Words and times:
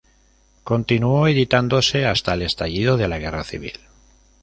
Continuó 0.63 1.27
editándose 1.27 2.07
hasta 2.07 2.33
el 2.33 2.41
estallido 2.41 2.97
de 2.97 3.07
la 3.07 3.19
Guerra 3.19 3.43
civil. 3.43 3.79